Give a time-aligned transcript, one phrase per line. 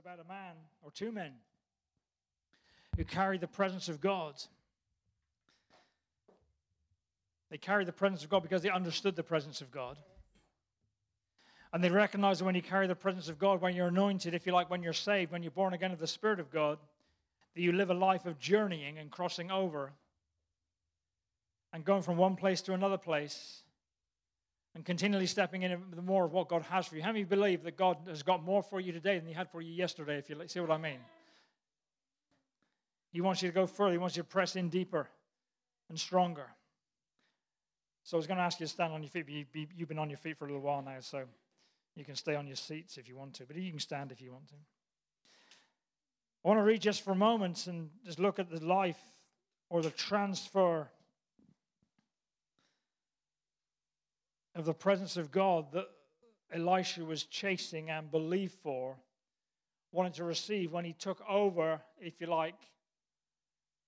[0.00, 1.32] about a man or two men
[2.96, 4.34] who carried the presence of God.
[7.50, 9.98] They carried the presence of God because they understood the presence of God.
[11.74, 14.46] And they recognized that when you carry the presence of God, when you're anointed, if
[14.46, 16.78] you like, when you're saved, when you're born again of the Spirit of God,
[17.54, 19.92] that you live a life of journeying and crossing over
[21.74, 23.64] and going from one place to another place
[24.74, 27.02] and continually stepping in the more of what God has for you.
[27.02, 29.60] How many believe that God has got more for you today than He had for
[29.60, 31.00] you yesterday, if you see what I mean?
[33.12, 35.08] He wants you to go further, He wants you to press in deeper
[35.88, 36.46] and stronger.
[38.04, 39.98] So I was going to ask you to stand on your feet, but you've been
[39.98, 41.24] on your feet for a little while now, so
[41.96, 44.20] you can stay on your seats if you want to, but you can stand if
[44.20, 44.54] you want to.
[46.44, 49.00] I want to read just for a moment and just look at the life
[49.68, 50.88] or the transfer
[54.54, 55.86] of the presence of God that
[56.52, 58.96] Elisha was chasing and believed for,
[59.92, 62.56] wanted to receive when he took over, if you like,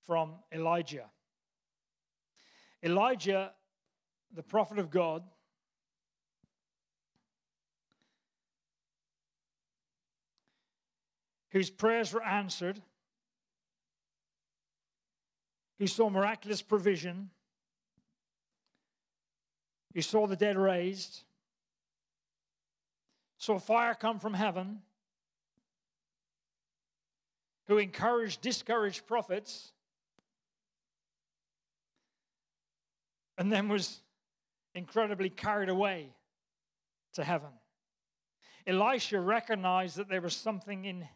[0.06, 1.06] from Elijah.
[2.82, 3.52] Elijah,
[4.34, 5.22] the prophet of God,
[11.50, 12.80] whose prayers were answered,
[15.78, 17.30] who saw miraculous provision,
[19.94, 21.22] who saw the dead raised,
[23.38, 24.80] saw fire come from heaven,
[27.66, 29.72] who encouraged discouraged prophets,
[33.38, 34.00] and then was
[34.74, 36.10] incredibly carried away
[37.14, 37.50] to heaven.
[38.66, 41.08] Elisha recognized that there was something in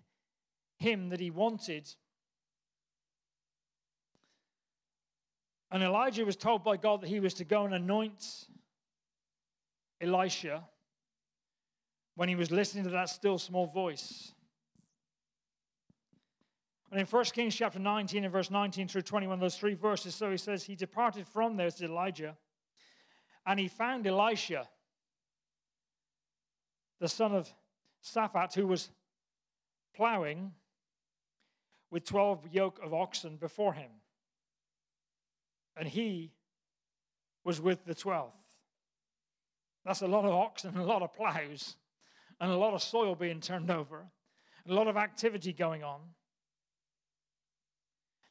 [0.78, 1.88] him that he wanted.
[5.70, 8.46] And Elijah was told by God that he was to go and anoint
[10.00, 10.64] Elisha
[12.14, 14.32] when he was listening to that still small voice.
[16.90, 20.30] And in 1 Kings chapter 19 and verse 19 through 21, those three verses, so
[20.30, 22.36] he says, He departed from there, to Elijah,
[23.44, 24.68] and he found Elisha,
[27.00, 27.52] the son of
[28.02, 28.88] Shaphat, who was
[29.94, 30.52] plowing
[31.90, 33.90] with 12 yoke of oxen before him.
[35.76, 36.32] And he
[37.44, 38.32] was with the 12th.
[39.86, 41.76] That's a lot of oxen and a lot of plows
[42.40, 44.04] and a lot of soil being turned over,
[44.68, 46.00] a lot of activity going on.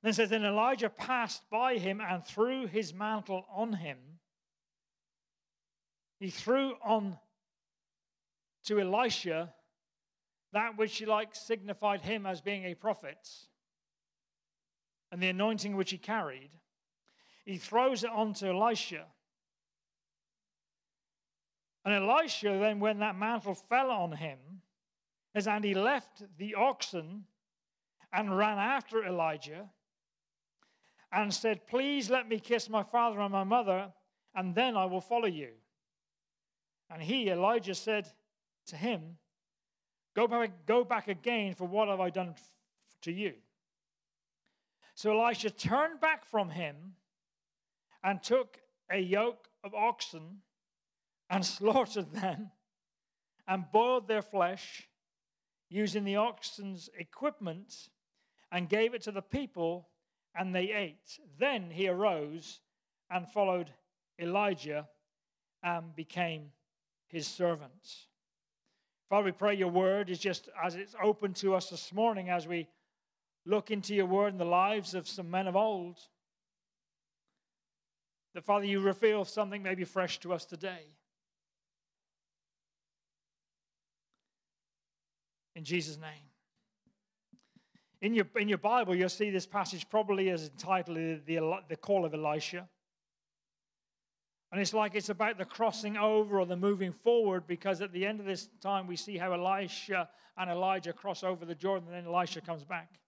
[0.03, 3.97] Then says, Then Elijah passed by him and threw his mantle on him.
[6.19, 7.17] He threw on
[8.65, 9.53] to Elisha
[10.51, 13.29] that which he like signified him as being a prophet
[15.11, 16.51] and the anointing which he carried,
[17.45, 19.05] he throws it onto Elisha.
[21.85, 24.39] And Elisha, then, when that mantle fell on him,
[25.35, 27.25] as and he left the oxen
[28.11, 29.69] and ran after Elijah
[31.11, 33.93] and said, Please let me kiss my father and my mother,
[34.33, 35.49] and then I will follow you.
[36.89, 38.07] And he, Elijah, said
[38.67, 39.17] to him,
[40.15, 42.33] Go back, go back again, for what have I done
[43.01, 43.33] to you?
[44.95, 46.95] So Elisha turned back from him
[48.03, 48.59] and took
[48.89, 50.37] a yoke of oxen
[51.29, 52.51] and slaughtered them
[53.47, 54.87] and boiled their flesh
[55.69, 57.89] using the oxen's equipment
[58.51, 59.89] and gave it to the people,
[60.35, 61.19] and they ate.
[61.39, 62.61] Then he arose
[63.09, 63.71] and followed
[64.19, 64.87] Elijah
[65.63, 66.51] and became
[67.07, 68.07] his servant.
[69.09, 72.47] Father, we pray your word is just as it's open to us this morning as
[72.47, 72.67] we
[73.45, 75.99] look into your word in the lives of some men of old.
[78.33, 80.87] That, Father, you reveal something maybe fresh to us today.
[85.55, 86.11] In Jesus' name.
[88.01, 92.05] In your, in your Bible, you'll see this passage probably as entitled the, the Call
[92.05, 92.67] of Elisha.
[94.51, 98.05] And it's like it's about the crossing over or the moving forward because at the
[98.05, 100.07] end of this time we see how Elisha
[100.37, 102.99] and Elijah cross over the Jordan and then Elisha comes back.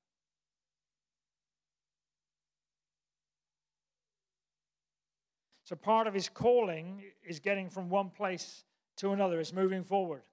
[5.63, 8.63] So part of his calling is getting from one place
[8.97, 10.23] to another, it's moving forward.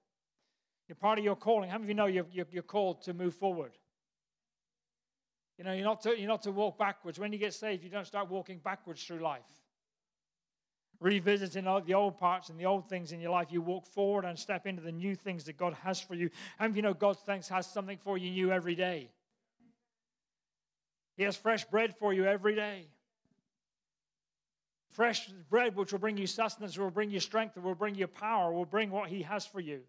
[0.87, 1.69] You're part of your calling.
[1.69, 3.71] How many of you know you're, you're, you're called to move forward?
[5.57, 7.17] You know, you're not, to, you're not to walk backwards.
[7.17, 9.43] When you get saved, you don't start walking backwards through life
[10.99, 14.37] revisiting the old parts and the old things in your life, you walk forward and
[14.37, 16.29] step into the new things that God has for you.
[16.59, 19.09] And you know God thinks has something for you new every day?
[21.15, 22.87] He has fresh bread for you every day.
[24.89, 28.53] Fresh bread which will bring you sustenance, will bring you strength, will bring you power,
[28.53, 29.81] will bring what He has for you.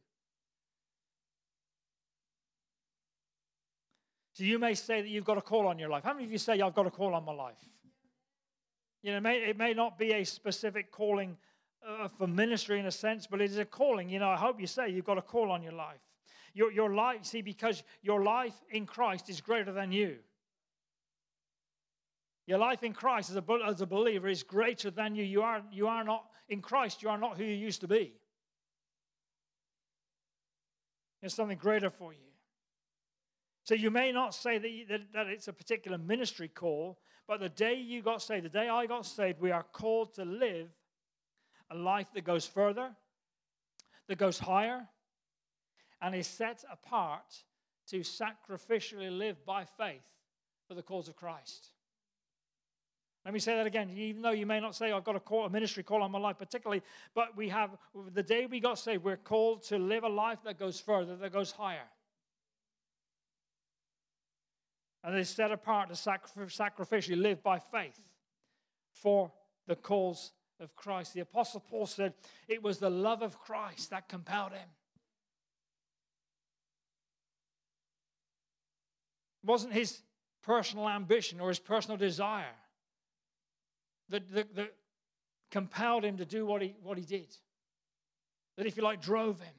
[4.36, 6.04] So you may say that you've got a call on your life.
[6.04, 7.56] How many of you say, I've got a call on my life?
[9.02, 11.38] You know, it may, it may not be a specific calling
[11.88, 14.10] uh, for ministry in a sense, but it is a calling.
[14.10, 16.02] You know, I hope you say you've got a call on your life.
[16.52, 20.18] Your, your life, see, because your life in Christ is greater than you.
[22.46, 25.24] Your life in Christ as a, as a believer is greater than you.
[25.24, 28.12] You are, you are not in Christ, you are not who you used to be.
[31.22, 32.25] There's something greater for you.
[33.66, 37.40] So you may not say that, you, that, that it's a particular ministry call, but
[37.40, 40.68] the day you got saved, the day I got saved, we are called to live
[41.72, 42.92] a life that goes further,
[44.06, 44.86] that goes higher,
[46.00, 47.42] and is set apart
[47.88, 50.06] to sacrificially live by faith
[50.68, 51.70] for the cause of Christ.
[53.24, 53.90] Let me say that again.
[53.96, 56.20] Even though you may not say, I've got a, call, a ministry call on my
[56.20, 56.82] life, particularly,
[57.16, 57.70] but we have,
[58.14, 61.32] the day we got saved, we're called to live a life that goes further, that
[61.32, 61.88] goes higher.
[65.06, 68.00] And is set apart to sacrificially live by faith
[68.92, 69.30] for
[69.68, 71.14] the cause of Christ.
[71.14, 72.12] The Apostle Paul said
[72.48, 74.68] it was the love of Christ that compelled him.
[79.44, 80.00] It wasn't his
[80.42, 82.56] personal ambition or his personal desire
[84.08, 84.74] that, that, that
[85.52, 87.28] compelled him to do what he, what he did.
[88.56, 89.54] That, if you like, drove him.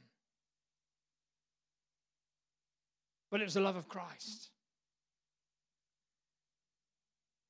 [3.32, 4.50] But it was the love of Christ.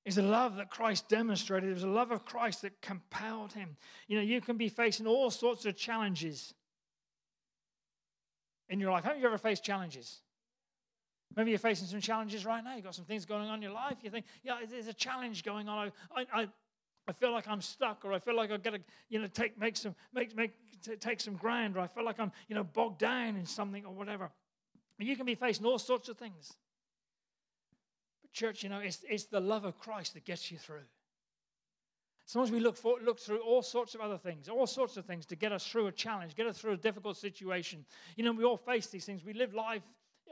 [0.08, 1.70] It's the love that Christ demonstrated.
[1.70, 3.76] It was the love of Christ that compelled him.
[4.08, 6.54] You know, you can be facing all sorts of challenges
[8.70, 9.04] in your life.
[9.04, 10.22] Haven't you ever faced challenges?
[11.36, 12.76] Maybe you're facing some challenges right now.
[12.76, 13.98] You've got some things going on in your life.
[14.02, 15.92] You think, yeah, there's a challenge going on.
[16.16, 16.48] I, I,
[17.06, 18.80] I feel like I'm stuck, or I feel like I've got to,
[19.10, 20.54] you know, take, make some, make, make,
[21.02, 23.94] take some ground, or I feel like I'm, you know, bogged down in something or
[23.94, 24.32] whatever.
[25.00, 26.54] You can be facing all sorts of things.
[28.38, 30.86] Church, you know, it's, it's the love of Christ that gets you through.
[32.28, 35.26] Sometimes we look, for, look through all sorts of other things, all sorts of things
[35.26, 37.84] to get us through a challenge, get us through a difficult situation.
[38.16, 39.26] You know, we all face these things.
[39.26, 39.82] We live life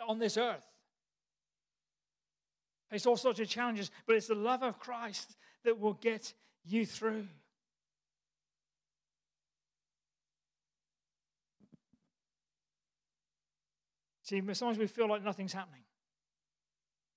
[0.07, 0.67] on this earth.
[2.91, 6.31] Face all sorts of challenges, but it's the love of Christ that will get
[6.63, 7.25] you through.
[14.21, 15.84] See, sometimes we feel like nothing's happening.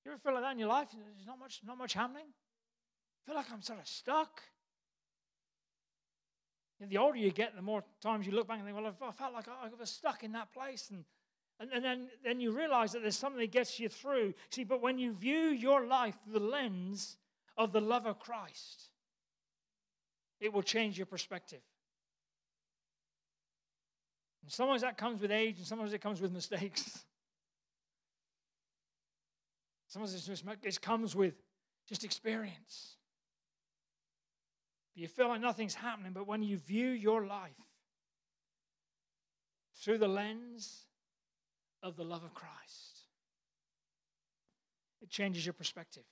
[0.05, 0.89] You ever feel like that in your life?
[0.93, 2.27] There's not much, not much happening.
[2.27, 4.43] I feel like I'm sort of stuck.
[6.81, 9.35] the older you get, the more times you look back and think, well, I felt
[9.35, 10.91] like I was stuck in that place.
[10.91, 11.05] And,
[11.61, 14.35] and, and then, then you realize that there's something that gets you through.
[14.50, 17.17] See, but when you view your life through the lens
[17.56, 18.91] of the love of Christ,
[20.41, 21.61] it will change your perspective.
[24.43, 27.05] And sometimes that comes with age, and sometimes it comes with mistakes.
[29.88, 31.35] Sometimes it, just, it comes with
[31.88, 32.96] just experience.
[34.94, 37.52] You feel like nothing's happening, but when you view your life
[39.81, 40.85] through the lens
[41.82, 43.06] of the love of Christ,
[45.00, 46.05] it changes your perspective.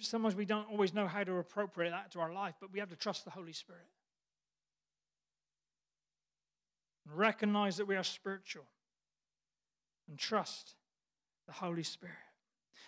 [0.00, 2.90] Sometimes we don't always know how to appropriate that to our life, but we have
[2.90, 3.86] to trust the Holy Spirit
[7.12, 8.64] recognize that we are spiritual
[10.08, 10.74] and trust
[11.46, 12.14] the Holy Spirit.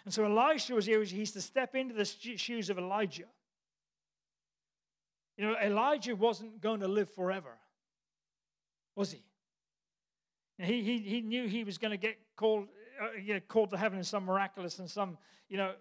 [0.04, 3.24] And so Elisha was here, he's to step into the shoes of Elijah.
[5.36, 7.58] You know, Elijah wasn't going to live forever,
[8.94, 9.22] was he?
[10.58, 12.68] He, he, he knew he was going to get called,
[13.02, 15.72] uh, get called to heaven in some miraculous and some, you know,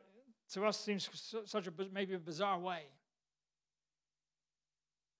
[0.51, 1.09] to us seems
[1.45, 2.81] such a maybe a bizarre way.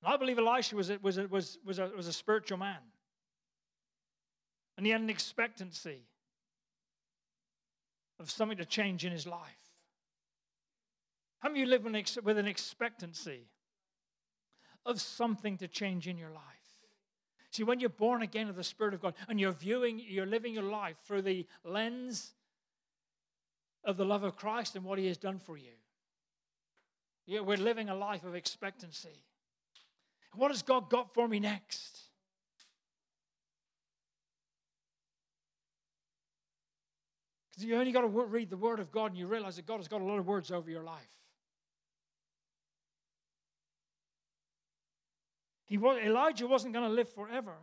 [0.04, 2.80] And I believe Elisha was was was, was a, was a spiritual man.
[4.78, 6.02] And he had an expectancy
[8.20, 9.42] of something to change in his life.
[11.40, 13.48] How many of you live with an expectancy
[14.86, 16.44] of something to change in your life?
[17.52, 20.54] See, when you're born again of the Spirit of God and you're viewing, you're living
[20.54, 22.34] your life through the lens
[23.86, 25.72] of the love of Christ and what He has done for you.
[27.26, 29.24] Yeah, we're living a life of expectancy.
[30.34, 32.05] What has God got for me next?
[37.56, 39.78] Because you only got to read the Word of God and you realize that God
[39.78, 41.02] has got a lot of words over your life.
[45.66, 47.56] He was, Elijah wasn't going to live forever.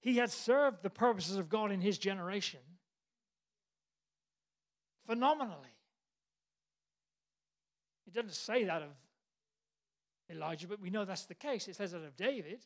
[0.00, 2.60] He had served the purposes of God in his generation
[5.06, 5.74] phenomenally.
[8.06, 8.90] It doesn't say that of
[10.30, 11.68] Elijah, but we know that's the case.
[11.68, 12.60] It says that of David.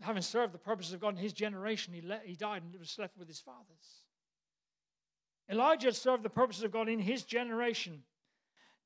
[0.00, 2.98] having served the purposes of God in his generation, he, le- he died and was
[2.98, 4.03] left with his fathers.
[5.50, 8.02] Elijah served the purposes of God in his generation.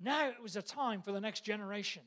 [0.00, 2.02] Now it was a time for the next generation.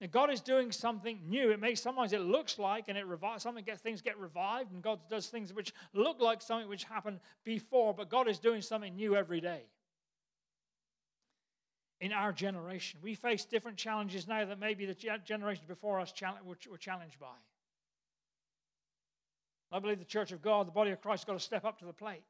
[0.00, 1.50] And God is doing something new.
[1.50, 3.42] It may sometimes it looks like, and it revives.
[3.42, 7.18] Something gets things get revived, and God does things which look like something which happened
[7.44, 9.62] before, but God is doing something new every day.
[11.98, 14.94] In our generation, we face different challenges now that maybe the
[15.24, 16.12] generations before us
[16.44, 17.36] were challenged by.
[19.72, 21.78] I believe the church of God, the body of Christ, has got to step up
[21.80, 22.22] to the plate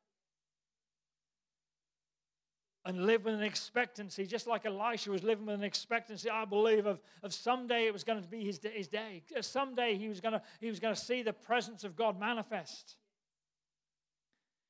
[2.87, 6.87] and live with an expectancy, just like Elisha was living with an expectancy, I believe,
[6.87, 9.25] of, of someday it was going to be his, his day.
[9.41, 12.97] Someday he was, going to, he was going to see the presence of God manifest.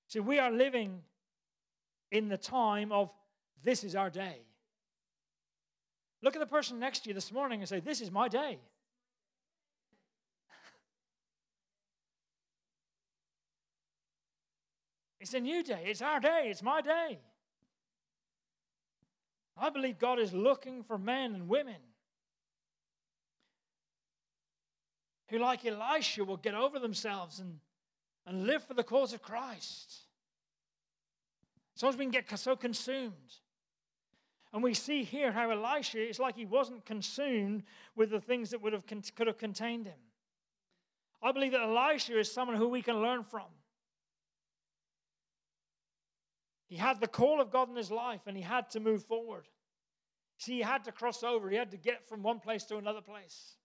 [0.08, 1.02] See, we are living
[2.11, 3.11] in the time of
[3.62, 4.46] this is our day.
[6.23, 8.61] Look at the person next to you this morning and say, This is my day.
[15.26, 15.83] It's a new day.
[15.87, 16.47] It's our day.
[16.52, 17.18] It's my day.
[19.61, 21.83] I believe God is looking for men and women
[25.28, 27.59] who, like Elisha, will get over themselves and,
[28.25, 29.97] and live for the cause of Christ.
[31.75, 33.35] Sometimes we can get so consumed.
[34.52, 37.64] And we see here how Elisha, it's like he wasn't consumed
[37.97, 39.99] with the things that would have, could have contained him.
[41.21, 43.47] I believe that Elisha is someone who we can learn from.
[46.68, 49.46] He had the call of God in his life and he had to move forward.
[50.38, 53.00] See, he had to cross over, he had to get from one place to another
[53.00, 53.56] place.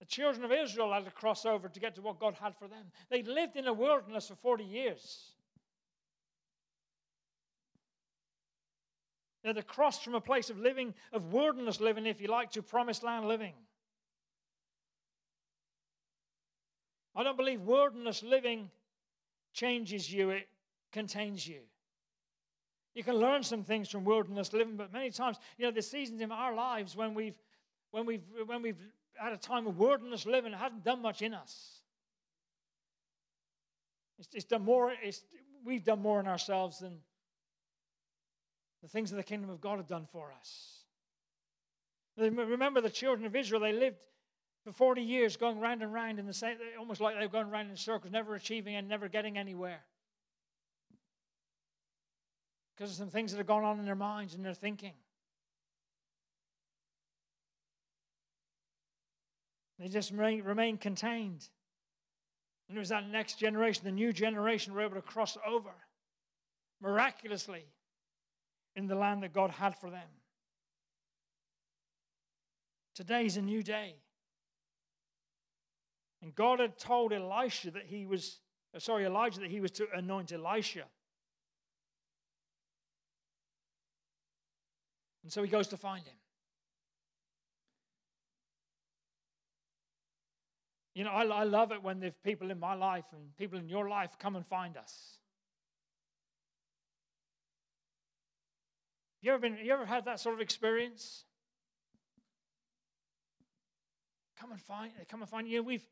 [0.00, 2.68] The children of Israel had to cross over to get to what God had for
[2.68, 2.86] them.
[3.10, 5.32] They lived in a wilderness for 40 years.
[9.42, 12.50] They had to cross from a place of living, of wilderness living, if you like,
[12.52, 13.54] to promised land living.
[17.16, 18.70] I don't believe wilderness living
[19.58, 20.48] changes you, it
[20.92, 21.60] contains you.
[22.94, 26.20] You can learn some things from wilderness living, but many times, you know, the seasons
[26.20, 27.38] in our lives when we've
[27.90, 28.80] when we've when we've
[29.14, 31.80] had a time of wilderness living, it hasn't done much in us.
[34.18, 35.22] It's, it's done more, it's,
[35.64, 36.98] we've done more in ourselves than
[38.82, 40.84] the things of the kingdom of God have done for us.
[42.16, 43.96] Remember the children of Israel, they lived
[44.64, 47.70] for 40 years going round and round in the same, almost like they've gone round
[47.70, 49.80] in circles, never achieving and never getting anywhere.
[52.76, 54.94] Because of some things that have gone on in their minds and their thinking.
[59.78, 61.48] They just remain, remain contained.
[62.68, 65.70] And it was that next generation, the new generation, were able to cross over
[66.80, 67.64] miraculously
[68.76, 70.08] in the land that God had for them.
[72.94, 73.96] Today's a new day.
[76.22, 78.40] And God had told Elisha that he was,
[78.74, 80.84] uh, sorry, Elijah that he was to anoint Elisha.
[85.22, 86.14] And so he goes to find him.
[90.94, 93.68] You know, I, I love it when there's people in my life and people in
[93.68, 95.18] your life come and find us.
[99.20, 99.58] You ever been?
[99.62, 101.24] You ever had that sort of experience?
[104.40, 104.92] Come and find.
[105.08, 105.62] Come and find you.
[105.62, 105.86] We've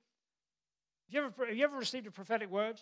[1.07, 2.81] have you ever, have you ever received a prophetic word?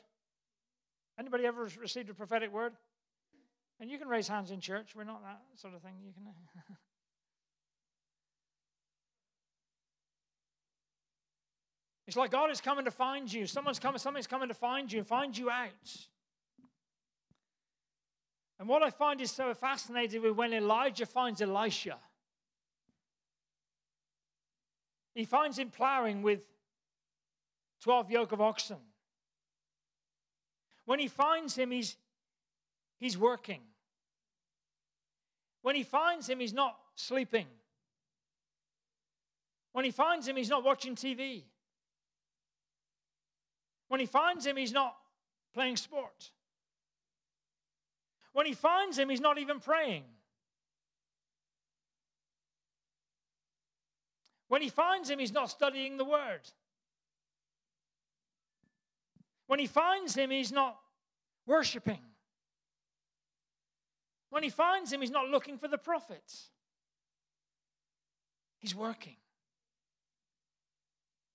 [1.19, 2.73] Anybody ever received a prophetic word?
[3.81, 4.95] And you can raise hands in church.
[4.97, 5.95] We're not that sort of thing.
[6.03, 6.25] You can.
[12.07, 13.47] it's like God is coming to find you.
[13.47, 13.99] Someone's coming.
[13.99, 15.71] Something's coming to find you find you out.
[18.59, 21.99] And what I find is so fascinating with when Elijah finds Elisha.
[25.15, 26.41] He finds him plowing with
[27.83, 28.79] 12 yoke of oxen.
[30.87, 31.97] When he finds him, he's,
[32.99, 33.61] he's working.
[35.63, 37.47] When he finds him, he's not sleeping.
[39.73, 41.45] When he finds him, he's not watching TV.
[43.89, 44.95] When he finds him, he's not
[45.53, 46.31] playing sport.
[48.33, 50.05] When he finds him, he's not even praying.
[54.49, 56.43] When he finds him, he's not studying the word.
[59.47, 60.79] When he finds him, he's not
[61.47, 62.01] worshiping.
[64.31, 66.49] When he finds him, he's not looking for the prophets.
[68.59, 69.17] He's working.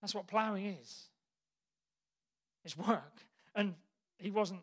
[0.01, 1.05] That's what plowing is.
[2.65, 3.19] It's work.
[3.55, 3.75] And
[4.17, 4.61] he wasn't,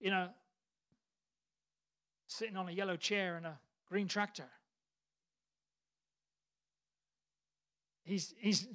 [0.00, 0.28] you know,
[2.26, 4.48] sitting on a yellow chair in a green tractor.
[8.10, 8.66] he's, he's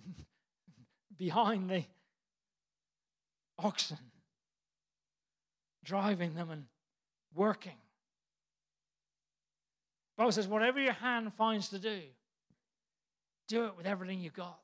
[1.17, 1.83] behind the
[3.57, 3.97] oxen,
[5.83, 6.65] driving them and
[7.33, 7.77] working.
[10.17, 11.99] Bible says, whatever your hand finds to do,
[13.47, 14.59] do it with everything you've got.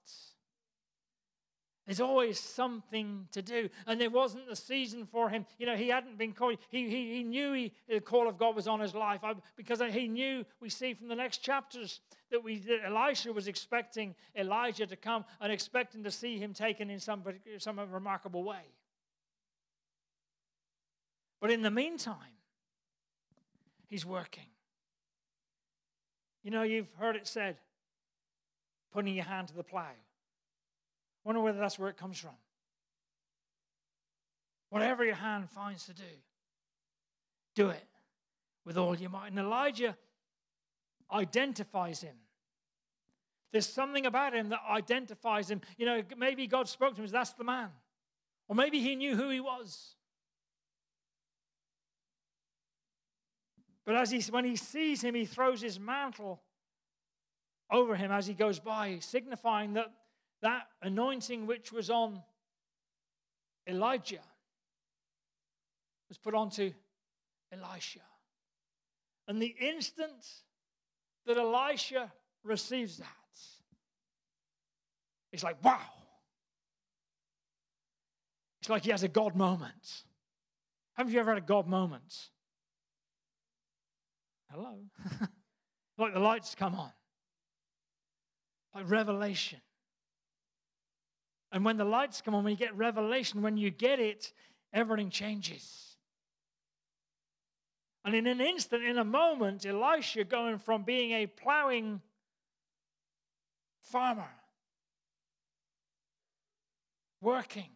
[1.85, 3.69] There's always something to do.
[3.85, 5.45] And there wasn't the season for him.
[5.57, 6.57] You know, he hadn't been called.
[6.69, 9.81] He, he, he knew he, the call of God was on his life I, because
[9.91, 14.85] he knew, we see from the next chapters, that, we, that Elisha was expecting Elijah
[14.85, 17.23] to come and expecting to see him taken in some,
[17.57, 18.63] some remarkable way.
[21.41, 22.37] But in the meantime,
[23.89, 24.45] he's working.
[26.43, 27.57] You know, you've heard it said,
[28.93, 29.91] putting your hand to the plow.
[31.23, 32.35] Wonder whether that's where it comes from.
[34.69, 36.03] Whatever your hand finds to do,
[37.55, 37.87] do it
[38.65, 39.27] with all your might.
[39.27, 39.97] And Elijah
[41.11, 42.15] identifies him.
[43.51, 45.61] There's something about him that identifies him.
[45.77, 47.69] You know, maybe God spoke to him that's the man.
[48.47, 49.95] Or maybe he knew who he was.
[53.85, 56.41] But as he, when he sees him, he throws his mantle
[57.71, 59.91] over him as he goes by, signifying that
[60.41, 62.21] that anointing which was on
[63.67, 64.23] Elijah
[66.09, 66.73] was put onto
[67.51, 67.99] Elisha.
[69.27, 70.25] And the instant
[71.25, 72.11] that Elisha
[72.43, 73.07] receives that,
[75.31, 75.79] it's like, wow.
[78.61, 80.03] It's like he has a God moment.
[80.93, 82.29] Haven't you ever had a God moment?
[84.51, 84.75] Hello.
[85.97, 86.91] like the lights come on.
[88.75, 89.61] Like revelation.
[91.51, 94.33] And when the lights come on, when you get revelation, when you get it,
[94.73, 95.95] everything changes.
[98.03, 102.01] And in an instant, in a moment, Elisha going from being a plowing
[103.83, 104.29] farmer,
[107.21, 107.69] working,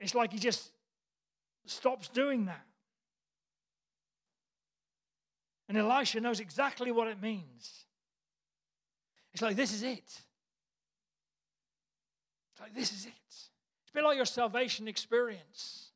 [0.00, 0.70] it's like he just
[1.70, 2.64] stops doing that.
[5.68, 7.84] And Elisha knows exactly what it means.
[9.32, 10.22] It's like, this is it.
[12.52, 13.12] It's like, this is it.
[13.28, 15.90] It's a bit like your salvation experience.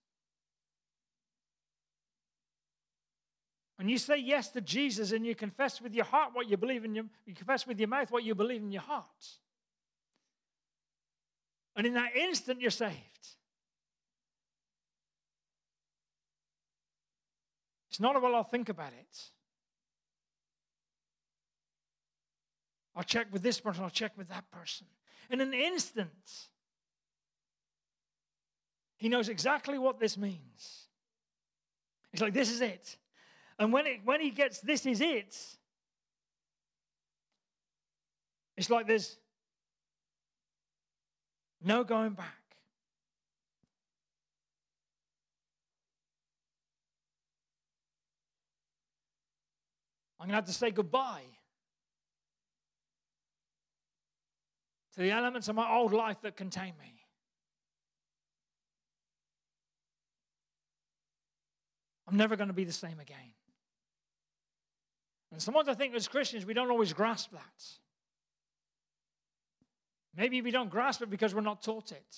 [3.77, 6.85] When you say yes to Jesus and you confess with your heart what you believe
[6.85, 9.07] in your, you confess with your mouth what you believe in your heart.
[11.75, 12.97] And in that instant, you're saved.
[18.03, 19.31] Not a well, I'll think about it.
[22.95, 24.87] I'll check with this person, I'll check with that person.
[25.31, 26.49] In an instant,
[28.99, 30.89] he knows exactly what this means.
[32.11, 32.99] He's like, this is it.
[33.59, 35.35] And when, it, when he gets this is it,
[38.57, 39.17] it's like there's
[41.65, 42.42] no going back.
[50.23, 51.25] I'm going to have to say goodbye
[54.95, 56.95] to the elements of my old life that contain me.
[62.07, 63.17] I'm never going to be the same again.
[65.33, 67.65] And sometimes I think as Christians, we don't always grasp that.
[70.17, 72.17] Maybe we don't grasp it because we're not taught it.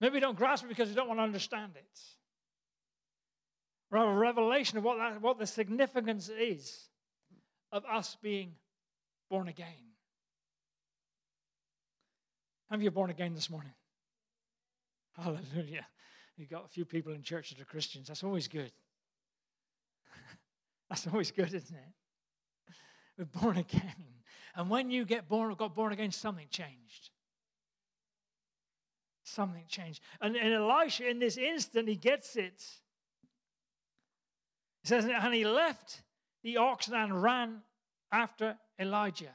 [0.00, 2.00] Maybe we don't grasp it because we don't want to understand it.
[3.92, 6.88] A revelation of what, that, what the significance is
[7.72, 8.52] of us being
[9.28, 9.66] born again.
[12.70, 13.72] Have you born again this morning?
[15.16, 15.86] Hallelujah.
[16.36, 18.06] You've got a few people in church that are Christians.
[18.08, 18.72] That's always good.
[20.88, 22.74] That's always good, isn't it?
[23.18, 24.04] We're born again.
[24.54, 27.10] And when you get born, got born again, something changed.
[29.24, 30.00] Something changed.
[30.20, 32.64] And, and Elisha, in this instant, he gets it.
[34.82, 36.02] He says, and he left
[36.42, 37.62] the oxen and ran
[38.12, 39.34] after Elijah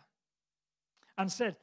[1.18, 1.56] and said,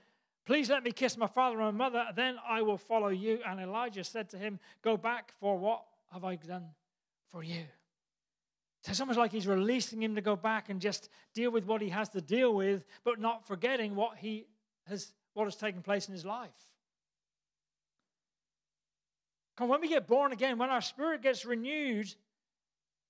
[0.45, 3.39] Please let me kiss my father and my mother, then I will follow you.
[3.47, 6.67] And Elijah said to him, Go back, for what have I done
[7.31, 7.63] for you?
[8.83, 11.81] So it's almost like he's releasing him to go back and just deal with what
[11.81, 14.47] he has to deal with, but not forgetting what he
[14.89, 16.51] has what has taken place in his life.
[19.57, 22.13] Come, when we get born again, when our spirit gets renewed,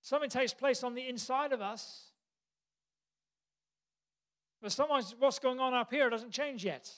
[0.03, 2.09] Something takes place on the inside of us.
[4.61, 6.91] But sometimes what's going on up here doesn't change yet.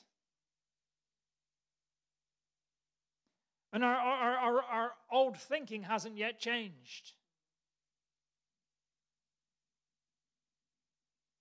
[3.73, 7.13] And our, our, our, our old thinking hasn't yet changed.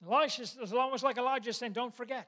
[0.06, 2.28] Elisha's almost like Elijah saying, Don't forget.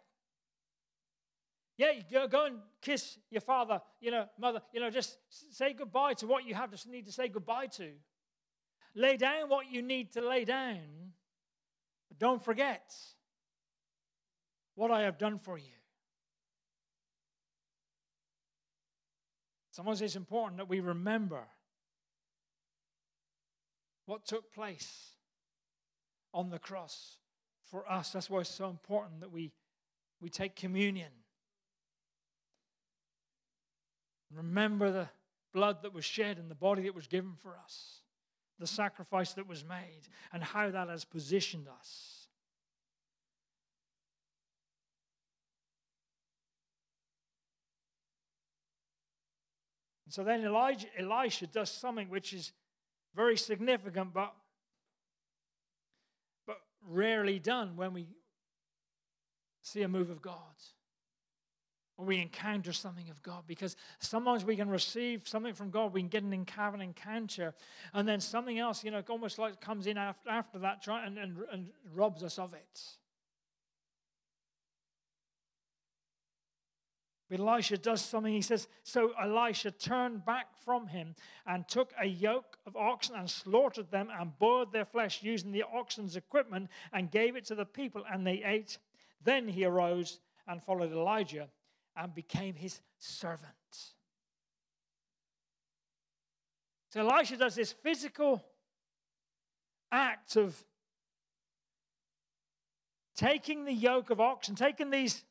[1.78, 5.18] Yeah, go, go and kiss your father, you know, mother, you know, just
[5.52, 7.90] say goodbye to what you have to need to say goodbye to.
[8.96, 11.12] Lay down what you need to lay down,
[12.08, 12.96] but don't forget
[14.76, 15.76] what I have done for you.
[19.72, 21.44] Sometimes it's important that we remember
[24.06, 25.12] what took place
[26.34, 27.18] on the cross
[27.70, 28.12] for us.
[28.12, 29.52] That's why it's so important that we,
[30.22, 31.12] we take communion.
[34.34, 35.10] Remember the
[35.54, 38.02] blood that was shed and the body that was given for us,
[38.60, 42.28] the sacrifice that was made, and how that has positioned us.
[50.06, 52.52] And so then Elijah, Elisha does something which is
[53.16, 54.34] very significant, but,
[56.46, 58.08] but rarely done when we
[59.62, 60.36] see a move of God
[61.98, 63.44] or we encounter something of God.
[63.48, 66.34] Because sometimes we can receive something from God, we can get an
[66.82, 67.54] encounter,
[67.94, 71.38] and then something else, you know, almost like comes in after, after that and, and,
[71.52, 72.82] and robs us of it.
[77.28, 78.32] But Elisha does something.
[78.32, 81.16] He says, So Elisha turned back from him
[81.48, 85.64] and took a yoke of oxen and slaughtered them and boiled their flesh using the
[85.74, 88.78] oxen's equipment and gave it to the people, and they ate.
[89.24, 91.48] Then he arose and followed Elijah
[91.96, 93.52] and became his servant.
[96.90, 98.44] So Elisha does this physical
[99.92, 100.56] act of
[103.16, 105.24] taking the yoke of oxen, taking these,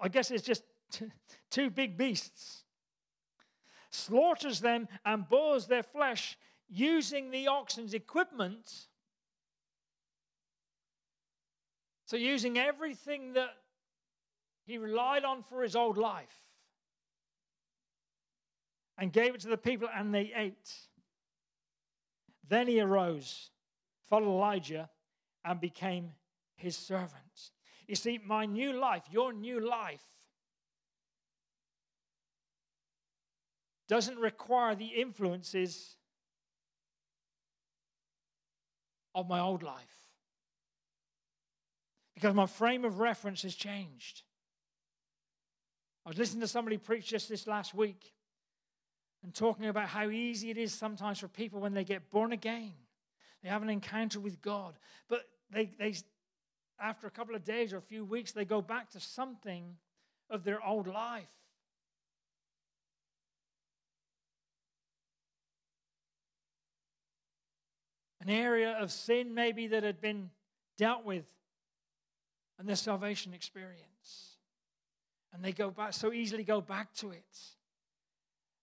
[0.00, 0.62] I guess it's just
[1.50, 2.64] two big beasts,
[3.90, 6.36] slaughters them and boils their flesh
[6.68, 8.88] using the oxen's equipment.
[12.06, 13.50] So, using everything that
[14.64, 16.40] he relied on for his old life
[18.96, 20.72] and gave it to the people, and they ate.
[22.48, 23.50] Then he arose,
[24.08, 24.88] followed Elijah,
[25.44, 26.12] and became
[26.56, 27.50] his servant.
[27.86, 30.04] You see, my new life, your new life,
[33.88, 35.96] doesn't require the influences
[39.14, 39.94] of my old life
[42.14, 44.22] because my frame of reference has changed.
[46.04, 48.12] I was listening to somebody preach just this last week
[49.22, 52.72] and talking about how easy it is sometimes for people when they get born again.
[53.42, 54.74] They have an encounter with God,
[55.08, 55.94] but they, they
[56.78, 59.76] after a couple of days or a few weeks, they go back to something
[60.28, 61.28] of their old life.
[68.24, 70.30] an area of sin maybe that had been
[70.78, 71.26] dealt with
[72.58, 74.33] in their salvation experience.
[75.34, 77.24] And they go back, so easily go back to it.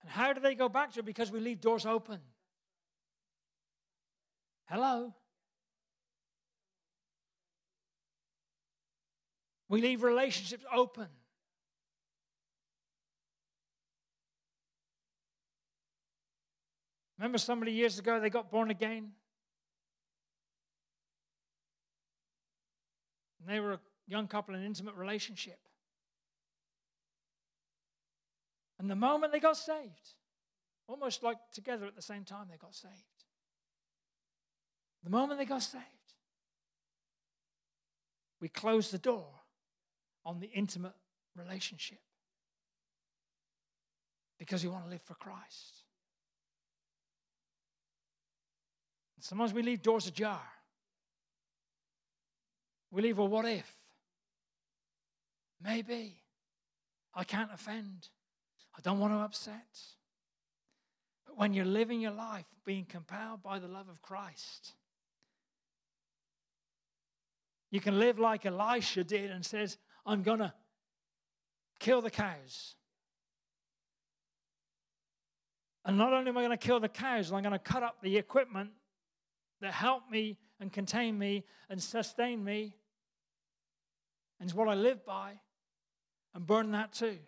[0.01, 1.05] And how do they go back to it?
[1.05, 2.19] Because we leave doors open.
[4.65, 5.13] Hello?
[9.67, 11.07] We leave relationships open.
[17.17, 19.11] Remember somebody years ago, they got born again?
[23.39, 25.59] And they were a young couple in an intimate relationship.
[28.81, 30.15] And the moment they got saved,
[30.87, 32.95] almost like together at the same time they got saved.
[35.03, 35.85] The moment they got saved,
[38.39, 39.27] we closed the door
[40.25, 40.95] on the intimate
[41.37, 41.99] relationship
[44.39, 45.83] because we want to live for Christ.
[49.19, 50.41] Sometimes we leave doors ajar.
[52.89, 53.71] We leave a what if.
[55.63, 56.15] Maybe.
[57.13, 58.09] I can't offend.
[58.81, 59.79] I don't want to upset.
[61.27, 64.73] But when you're living your life being compelled by the love of Christ,
[67.69, 70.51] you can live like Elisha did and says, I'm going to
[71.79, 72.73] kill the cows.
[75.85, 77.97] And not only am I going to kill the cows, I'm going to cut up
[78.01, 78.71] the equipment
[79.61, 82.75] that helped me and contain me and sustain me
[84.41, 85.39] and it's what I live by.
[86.33, 87.19] And burn that too.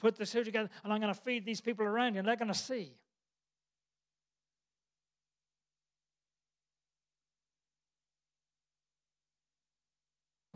[0.00, 2.36] Put the two together, and I'm going to feed these people around you, and they're
[2.36, 2.92] going to see.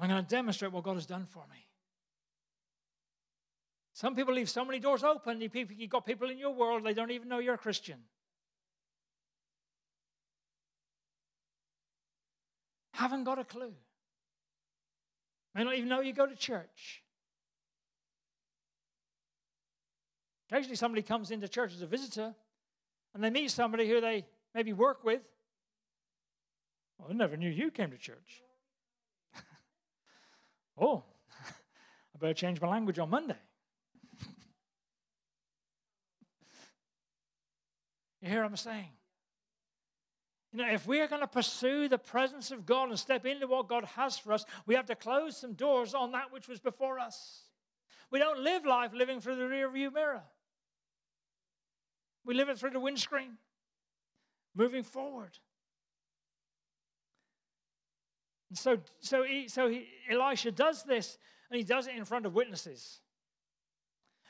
[0.01, 1.67] I'm going to demonstrate what God has done for me.
[3.93, 5.41] Some people leave so many doors open.
[5.41, 8.01] You've got people in your world, they don't even know you're a Christian.
[12.93, 13.75] Haven't got a clue.
[15.55, 17.04] May not even know you go to church.
[20.55, 22.33] Occasionally, somebody comes into church as a visitor
[23.13, 25.21] and they meet somebody who they maybe work with.
[26.97, 28.41] Well, I never knew you came to church.
[30.79, 31.03] oh,
[31.45, 33.35] I better change my language on Monday.
[38.23, 38.91] you hear what I'm saying?
[40.53, 43.49] You know, if we are going to pursue the presence of God and step into
[43.49, 46.61] what God has for us, we have to close some doors on that which was
[46.61, 47.41] before us.
[48.13, 50.23] We don't live life living through the rear view mirror.
[52.25, 53.39] We live it through the windscreen,
[54.55, 55.39] moving forward.
[58.51, 61.19] And so, so, he, so he, Elisha does this,
[61.51, 63.01] and he does it in front of witnesses.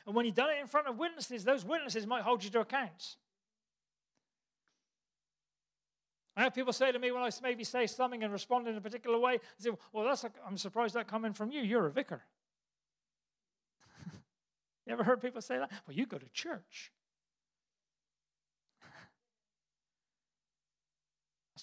[0.07, 2.61] And when he done it in front of witnesses, those witnesses might hold you to
[2.61, 3.17] account.
[6.37, 8.81] I have people say to me when I maybe say something and respond in a
[8.81, 11.63] particular way, I say, Well, that's a, I'm surprised that coming from you.
[11.63, 12.23] You're a vicar.
[14.87, 15.71] you ever heard people say that?
[15.87, 16.91] Well, you go to church.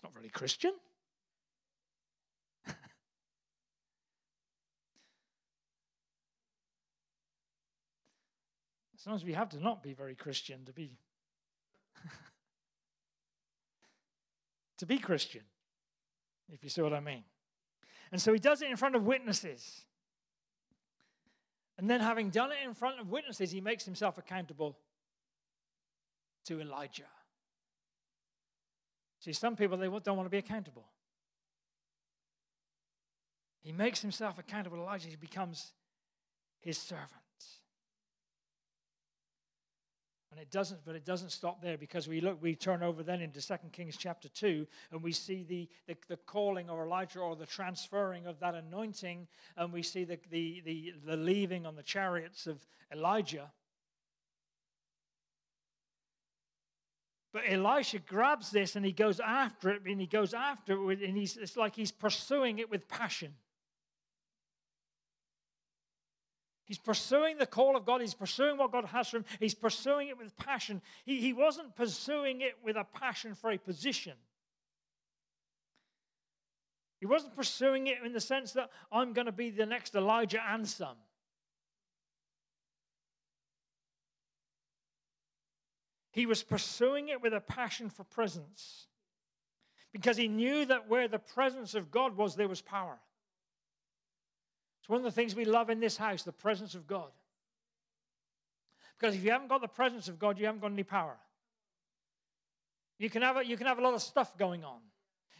[0.03, 0.73] Not really Christian.
[8.97, 10.97] Sometimes we have to not be very Christian to be
[14.77, 15.43] to be Christian,
[16.51, 17.23] if you see what I mean.
[18.11, 19.85] And so he does it in front of witnesses.
[21.77, 24.77] And then, having done it in front of witnesses, he makes himself accountable
[26.45, 27.07] to Elijah.
[29.21, 30.87] See, some people, they don't want to be accountable.
[33.61, 35.07] He makes himself accountable to Elijah.
[35.09, 35.73] He becomes
[36.59, 37.09] his servant.
[40.31, 43.21] And it doesn't, but it doesn't stop there because we look, we turn over then
[43.21, 47.35] into 2 Kings chapter 2, and we see the, the, the, calling of Elijah or
[47.35, 51.83] the transferring of that anointing, and we see the, the, the, the leaving on the
[51.83, 53.51] chariots of Elijah.
[57.33, 61.15] But Elisha grabs this and he goes after it, and he goes after it, and
[61.17, 63.33] he's, it's like he's pursuing it with passion.
[66.65, 67.99] He's pursuing the call of God.
[67.99, 69.25] He's pursuing what God has for him.
[69.41, 70.81] He's pursuing it with passion.
[71.03, 74.13] He, he wasn't pursuing it with a passion for a position.
[77.01, 80.41] He wasn't pursuing it in the sense that I'm going to be the next Elijah
[80.47, 80.95] and some.
[86.11, 88.87] He was pursuing it with a passion for presence
[89.91, 92.99] because he knew that where the presence of God was, there was power.
[94.81, 97.11] It's one of the things we love in this house the presence of God.
[98.97, 101.17] Because if you haven't got the presence of God, you haven't got any power.
[102.97, 104.79] You can have a, you can have a lot of stuff going on,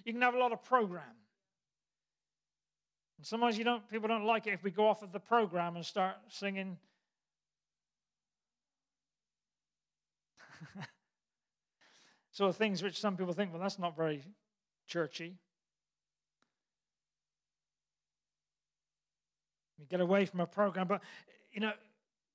[0.04, 1.04] you can have a lot of program.
[3.18, 5.76] And sometimes you don't, people don't like it if we go off of the program
[5.76, 6.78] and start singing.
[12.32, 14.24] so things which some people think, well, that's not very
[14.88, 15.38] churchy.
[19.80, 20.88] We get away from a program.
[20.88, 21.02] But,
[21.52, 21.74] you know,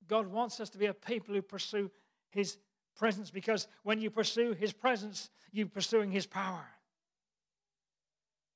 [0.07, 1.89] God wants us to be a people who pursue
[2.29, 2.57] His
[2.95, 6.67] presence because when you pursue His presence, you're pursuing His power.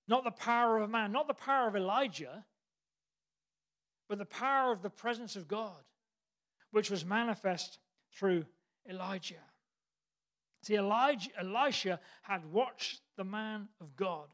[0.07, 2.45] Not the power of a man, not the power of Elijah,
[4.10, 5.86] but the power of the presence of God,
[6.71, 7.79] which was manifest
[8.13, 8.45] through
[8.89, 9.36] Elijah.
[10.62, 14.28] See, Elijah, Elisha had watched the man of God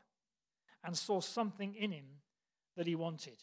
[0.83, 2.05] and saw something in him
[2.75, 3.37] that he wanted.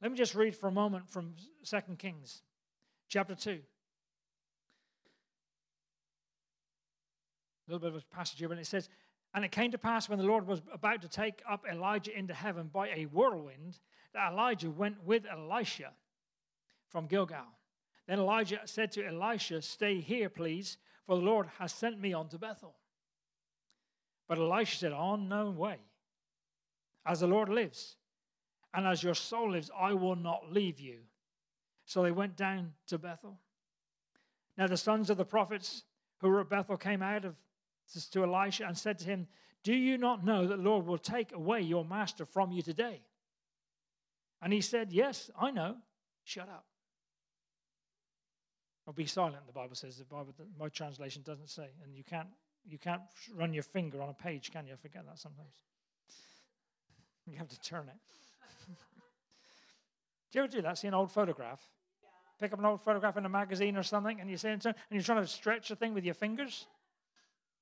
[0.00, 1.34] Let me just read for a moment from
[1.64, 2.42] 2 Kings
[3.08, 3.50] chapter 2.
[3.50, 3.58] A
[7.66, 8.88] little bit of a passage here, but it says,
[9.34, 12.32] And it came to pass when the Lord was about to take up Elijah into
[12.32, 13.80] heaven by a whirlwind,
[14.14, 15.92] that Elijah went with Elisha
[16.88, 17.44] from Gilgal.
[18.06, 22.28] Then Elijah said to Elisha, Stay here, please, for the Lord has sent me on
[22.28, 22.74] to Bethel.
[24.28, 25.78] But Elisha said, On no way.
[27.06, 27.96] As the Lord lives,
[28.74, 30.98] and as your soul lives, I will not leave you.
[31.86, 33.40] So they went down to Bethel.
[34.58, 35.84] Now the sons of the prophets
[36.20, 37.36] who were at Bethel came out of
[38.10, 39.28] to Elisha and said to him,
[39.64, 43.00] Do you not know that the Lord will take away your master from you today?
[44.42, 45.76] And he said, Yes, I know.
[46.24, 46.66] Shut up.
[48.88, 49.98] Or be silent, the Bible says.
[49.98, 51.68] The Bible, my translation doesn't say.
[51.84, 52.28] And you can't,
[52.66, 53.02] you can't
[53.36, 54.72] run your finger on a page, can you?
[54.72, 55.52] I forget that sometimes.
[57.30, 57.96] You have to turn it.
[60.32, 60.78] Do you ever do that?
[60.78, 61.60] See an old photograph?
[62.02, 62.08] Yeah.
[62.40, 65.02] Pick up an old photograph in a magazine or something, and you say, and you're
[65.02, 66.66] trying to stretch the thing with your fingers.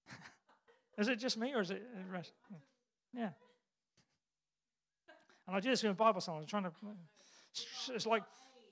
[0.97, 2.35] is it just me, or is it the rest?
[3.12, 3.31] Yeah.
[5.49, 6.45] And I do this with my Bible sometimes.
[6.45, 7.93] I'm trying to.
[7.93, 8.23] It's like,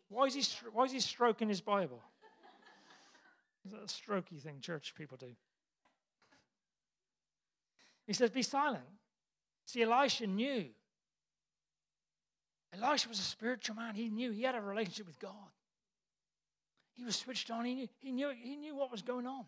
[0.09, 2.01] why is he, why is he stroking his Bible?
[3.70, 5.35] That a strokey thing church people do?
[8.07, 8.85] He says, Be silent.
[9.66, 10.66] See, Elisha knew.
[12.72, 13.94] Elisha was a spiritual man.
[13.94, 15.33] He knew he had a relationship with God.
[16.94, 17.64] He was switched on.
[17.64, 19.44] He knew, he knew, he knew what was going on.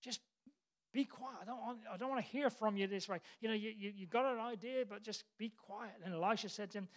[0.00, 0.20] Just
[0.92, 1.38] be quiet.
[1.42, 3.20] I don't, want, I don't want to hear from you this way.
[3.40, 5.94] You know, you, you, you got an idea, but just be quiet.
[6.04, 6.88] And Elisha said to him,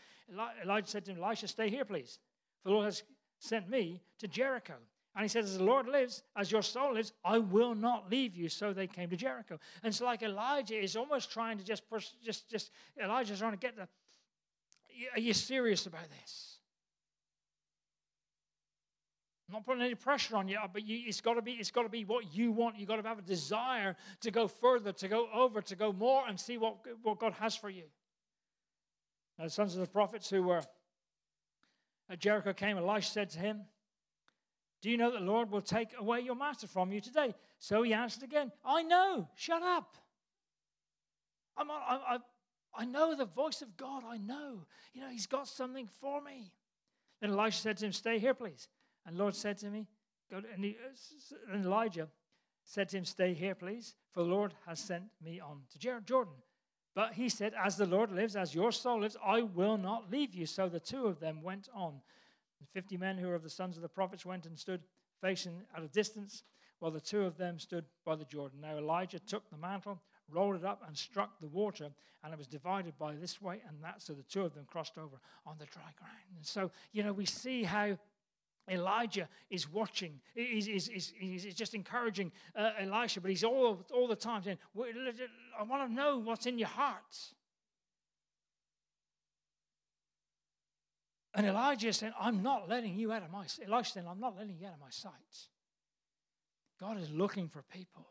[0.64, 2.20] Elijah said to him, Elisha, stay here, please.
[2.62, 3.04] For the Lord has
[3.40, 4.76] sent me to Jericho.
[5.16, 8.36] And he says, As the Lord lives, as your soul lives, I will not leave
[8.36, 8.50] you.
[8.50, 9.58] So they came to Jericho.
[9.82, 13.58] And it's like Elijah is almost trying to just, push, just, just Elijah's trying to
[13.58, 13.88] get the,
[15.14, 16.58] are you serious about this?
[19.48, 21.84] I'm not putting any pressure on you, but you, it's got to be it's got
[21.84, 22.80] to be what you want.
[22.80, 26.24] You've got to have a desire to go further, to go over, to go more,
[26.28, 27.84] and see what, what God has for you.
[29.38, 30.64] Now, the sons of the prophets who were
[32.10, 33.62] at Jericho came, Elisha said to him,
[34.86, 37.34] Do you know that the Lord will take away your master from you today?
[37.58, 39.98] So he answered again, I know, shut up.
[41.58, 42.18] I'm, I, I,
[42.78, 44.68] I know the voice of God, I know.
[44.94, 46.52] You know, he's got something for me.
[47.20, 48.68] Then Elisha said to him, Stay here, please.
[49.08, 49.88] And the Lord said to me,
[50.30, 52.08] Go and, he, uh, and Elijah
[52.64, 56.36] said to him, Stay here, please, for the Lord has sent me on to Jordan.
[56.94, 60.36] But he said, As the Lord lives, as your soul lives, I will not leave
[60.36, 60.46] you.
[60.46, 62.02] So the two of them went on.
[62.74, 64.82] Fifty men who were of the sons of the prophets went and stood
[65.22, 66.44] facing at a distance,
[66.80, 68.60] while the two of them stood by the Jordan.
[68.62, 71.90] Now Elijah took the mantle, rolled it up, and struck the water,
[72.24, 74.02] and it was divided by this way and that.
[74.02, 76.36] So the two of them crossed over on the dry ground.
[76.36, 77.98] And so, you know, we see how
[78.70, 80.20] Elijah is watching.
[80.34, 84.58] He's, he's, he's, he's just encouraging uh, Elisha, but he's all, all the time saying,
[84.78, 87.16] I want to know what's in your heart.
[91.36, 93.68] And Elijah said, I'm not letting you out of my sight.
[93.70, 95.12] Elisha saying, I'm not letting you out of my sight.
[96.80, 98.06] God is looking for people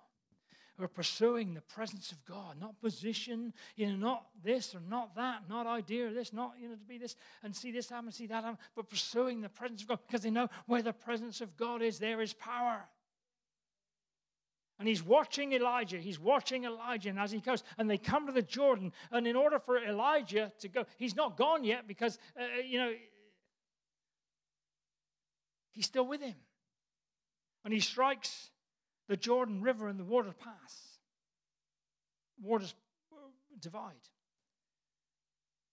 [0.77, 5.15] who are pursuing the presence of God, not position, you know, not this or not
[5.17, 8.27] that, not idea this, not, you know, to be this and see this happen, see
[8.27, 11.57] that happen, but pursuing the presence of God because they know where the presence of
[11.57, 12.85] God is, there is power.
[14.79, 15.99] And he's watching Elijah.
[15.99, 17.09] He's watching Elijah.
[17.09, 18.93] And as he goes, and they come to the Jordan.
[19.13, 22.93] And in order for Elijah to go, he's not gone yet because, uh, you know,
[25.75, 26.37] he's still with him.
[27.65, 28.51] And he strikes
[29.09, 30.99] the Jordan River and the water pass.
[32.43, 32.75] Waters
[33.13, 33.17] uh,
[33.61, 33.93] divide.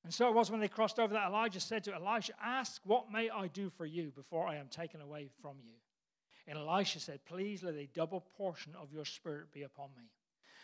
[0.04, 3.12] And so it was when they crossed over that Elijah said to Elisha, Ask, what
[3.12, 5.74] may I do for you before I am taken away from you?
[6.48, 10.10] And Elisha said, Please let a double portion of your spirit be upon me.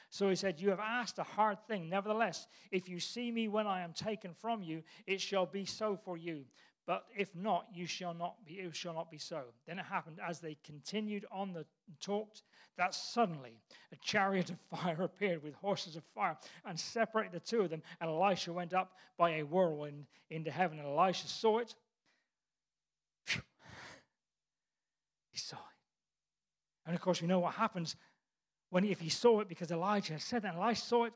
[0.10, 1.90] So he said, You have asked a hard thing.
[1.90, 5.98] Nevertheless, if you see me when I am taken from you, it shall be so
[6.04, 6.46] for you.
[6.88, 9.44] But if not, you shall not be, it shall not be so.
[9.68, 11.66] Then it happened as they continued on the
[12.00, 12.44] talked
[12.78, 13.60] that suddenly
[13.92, 17.84] a chariot of fire appeared with horses of fire and separated the two of them.
[18.00, 20.80] And Elisha went up by a whirlwind into heaven.
[20.80, 21.76] And Elisha saw it.
[25.30, 25.62] He saw it.
[26.86, 27.98] And of course, we know what happens
[28.70, 30.56] when if he saw it because Elijah said that.
[30.56, 31.14] Elisha saw it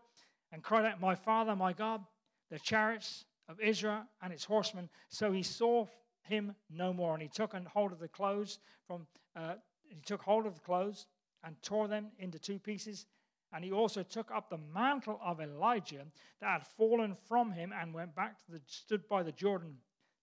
[0.51, 2.01] and cried out, My father, my God,
[2.49, 4.89] the chariots of Israel and its horsemen.
[5.09, 5.85] So he saw
[6.23, 7.13] him no more.
[7.13, 9.55] And he took hold of the clothes from, uh,
[9.89, 11.07] he took hold of the clothes
[11.43, 13.05] and tore them into two pieces.
[13.53, 16.05] And he also took up the mantle of Elijah
[16.39, 19.75] that had fallen from him and went back to the, stood by the Jordan.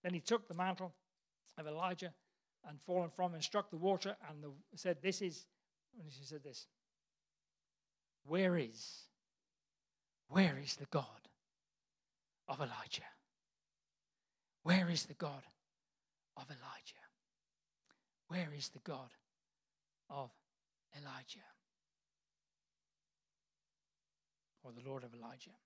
[0.03, 0.95] Then he took the mantle
[1.59, 2.13] of Elijah
[2.67, 5.47] and fallen from and struck the water and the, said, This is,
[6.01, 6.67] and he said this,
[8.25, 9.03] Where is,
[10.29, 11.05] where is the God
[12.49, 13.03] of Elijah?
[14.69, 15.45] Where is the God
[16.37, 17.07] of Elijah?
[18.27, 19.09] Where is the God
[20.11, 20.31] of
[20.95, 21.39] Elijah?
[24.63, 25.57] Or the Lord of Elijah?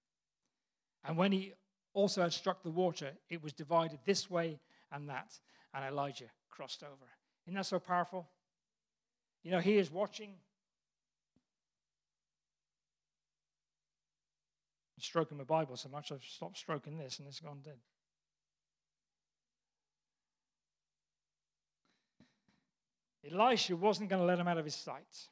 [1.04, 1.52] And when he
[1.92, 4.60] also had struck the water, it was divided this way
[4.92, 5.36] and that,
[5.74, 7.10] and Elijah crossed over.
[7.48, 8.28] Isn't that so powerful?
[9.42, 10.28] You know, he is watching.
[14.96, 17.78] I'm stroking my Bible so much I've stopped stroking this and it's gone dead.
[23.30, 25.28] Elisha wasn't going to let him out of his sight.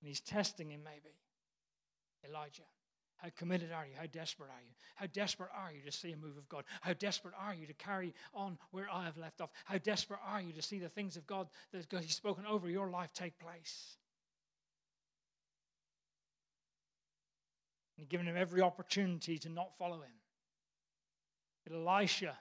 [0.00, 1.14] And he's testing him, maybe.
[2.28, 2.62] Elijah,
[3.16, 3.92] how committed are you?
[3.98, 4.72] How desperate are you?
[4.96, 6.64] How desperate are you to see a move of God?
[6.80, 9.50] How desperate are you to carry on where I have left off?
[9.66, 12.88] How desperate are you to see the things of God that has spoken over your
[12.88, 13.96] life take place?
[17.98, 20.12] and given him every opportunity to not follow him.
[21.64, 22.36] But Elisha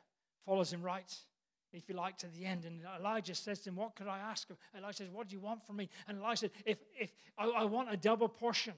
[0.46, 1.16] follows him right,
[1.74, 2.66] if you like, to the end.
[2.66, 4.48] And Elijah says to him, What could I ask?
[4.78, 5.90] Elijah says, What do you want from me?
[6.08, 8.74] And Elijah said, If, if I, I want a double portion.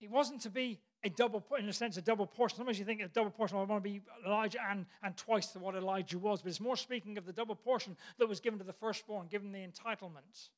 [0.00, 2.56] It wasn't to be a double, in a sense, a double portion.
[2.56, 5.58] Sometimes you think a double portion, I want to be Elijah and, and twice to
[5.58, 6.42] what Elijah was.
[6.42, 9.52] But it's more speaking of the double portion that was given to the firstborn, given
[9.52, 10.48] the entitlement.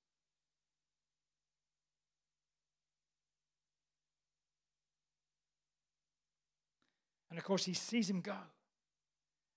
[7.30, 8.36] And of course, he sees him go.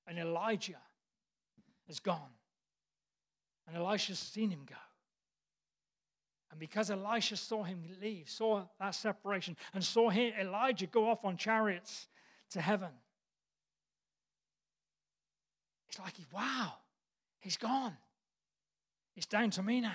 [0.10, 0.82] And Elijah
[1.88, 2.34] is gone.
[3.68, 4.76] And Elisha's seen him go.
[6.52, 11.38] And because Elisha saw him leave, saw that separation, and saw Elijah go off on
[11.38, 12.08] chariots
[12.50, 12.90] to heaven,
[15.88, 16.74] it's like, wow,
[17.40, 17.96] he's gone.
[19.16, 19.92] It's down to me now.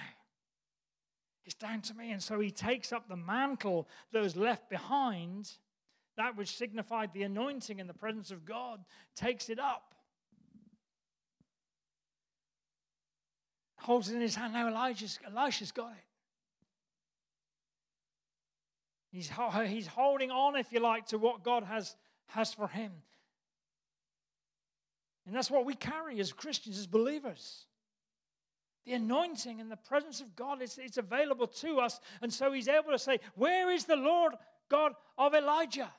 [1.45, 2.13] It's down to me.
[2.13, 5.51] And so he takes up the mantle that was left behind,
[6.17, 8.85] that which signified the anointing in the presence of God,
[9.17, 9.95] takes it up.
[13.85, 14.55] Holds it in his hand.
[14.55, 16.05] Now Elijah's, Elisha's got it.
[19.13, 19.31] He's,
[19.69, 21.95] he's holding on, if you like, to what God has,
[22.29, 22.93] has for him.
[25.27, 27.67] And that's what we carry as Christians, as believers.
[28.87, 32.01] The anointing and the presence of God, is it's available to us.
[32.23, 34.33] And so he's able to say, Where is the Lord
[34.71, 35.93] God of Elijah?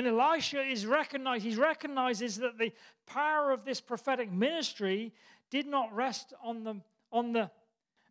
[0.00, 2.72] And Elisha is recognized, he recognizes that the
[3.04, 5.12] power of this prophetic ministry
[5.50, 6.76] did not rest on the,
[7.12, 7.50] on the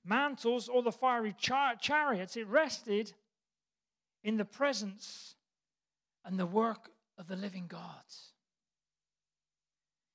[0.05, 3.11] mantles or the fiery char- chariots, it rested
[4.23, 5.33] in the presence
[6.23, 8.05] and the work of the living God.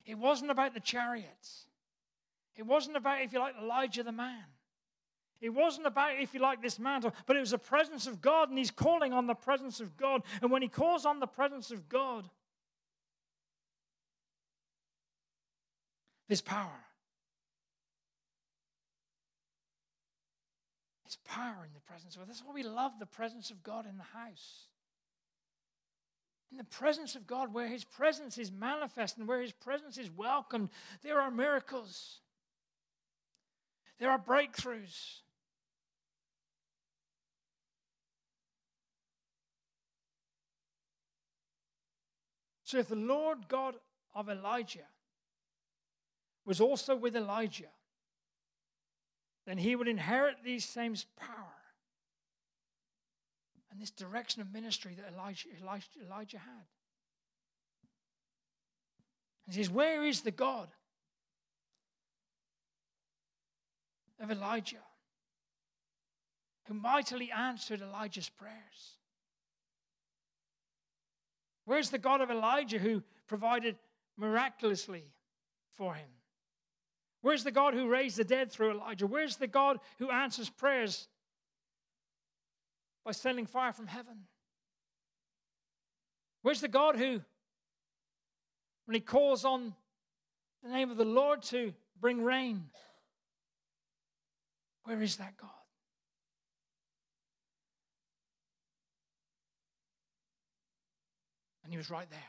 [0.06, 1.66] It wasn't about the chariots.
[2.54, 4.44] It wasn't about, if you like, Elijah the man.
[5.44, 8.48] It wasn't about, if you like, this mantle, but it was the presence of God,
[8.48, 10.22] and he's calling on the presence of God.
[10.40, 12.30] And when he calls on the presence of God,
[16.28, 16.86] there's power.
[21.04, 22.30] There's power in the presence of God.
[22.30, 24.68] That's why we love the presence of God in the house.
[26.50, 30.10] In the presence of God, where His presence is manifest and where His presence is
[30.10, 30.70] welcomed,
[31.02, 32.20] there are miracles,
[33.98, 35.20] there are breakthroughs.
[42.64, 43.74] So, if the Lord God
[44.14, 44.88] of Elijah
[46.46, 47.70] was also with Elijah,
[49.46, 51.52] then he would inherit these same power
[53.70, 56.66] and this direction of ministry that Elijah, Elijah, Elijah had.
[59.46, 60.68] And he says, Where is the God
[64.20, 64.76] of Elijah
[66.66, 68.98] who mightily answered Elijah's prayers?
[71.64, 73.76] Where's the God of Elijah who provided
[74.16, 75.04] miraculously
[75.72, 76.08] for him?
[77.22, 79.06] Where's the God who raised the dead through Elijah?
[79.06, 81.08] Where's the God who answers prayers
[83.04, 84.24] by sending fire from heaven?
[86.42, 87.22] Where's the God who,
[88.84, 89.74] when he calls on
[90.62, 92.64] the name of the Lord to bring rain,
[94.84, 95.50] where is that God?
[101.74, 102.20] He was right there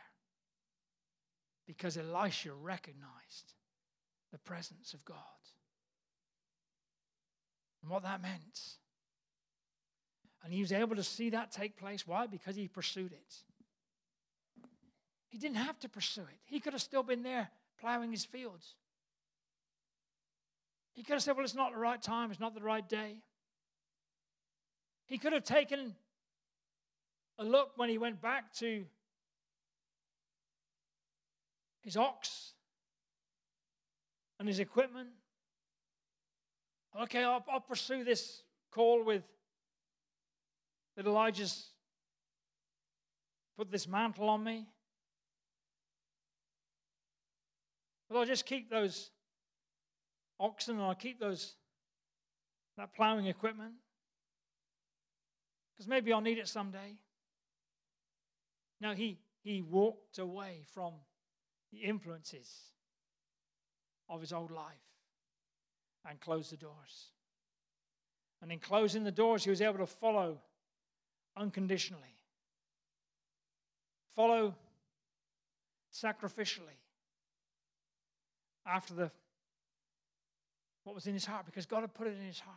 [1.67, 3.53] because Elisha recognized
[4.31, 5.17] the presence of God.
[7.83, 8.59] And what that meant.
[10.43, 12.07] And he was able to see that take place.
[12.07, 12.25] Why?
[12.25, 13.35] Because he pursued it.
[15.29, 18.73] He didn't have to pursue it, he could have still been there plowing his fields.
[20.93, 23.17] He could have said, Well, it's not the right time, it's not the right day.
[25.05, 25.93] He could have taken
[27.37, 28.85] a look when he went back to
[31.85, 32.53] his ox
[34.39, 35.09] and his equipment.
[37.03, 39.23] Okay, I'll, I'll pursue this call with
[40.97, 41.67] that Elijah's
[43.57, 44.65] put this mantle on me.
[48.09, 49.11] But I'll just keep those
[50.39, 51.55] oxen and I'll keep those
[52.77, 53.73] that plowing equipment.
[55.75, 56.97] Because maybe I'll need it someday.
[58.81, 60.93] No, he, he walked away from
[61.75, 62.49] the influences
[64.09, 64.63] of his old life
[66.09, 67.11] and closed the doors.
[68.41, 70.37] And in closing the doors, he was able to follow
[71.35, 72.15] unconditionally,
[74.15, 74.55] follow
[75.93, 76.79] sacrificially
[78.65, 79.11] after the
[80.83, 82.55] what was in his heart because God had put it in his heart.